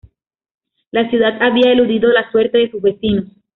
[0.89, 3.25] La ciudad había eludido la suerte de sus vecinos.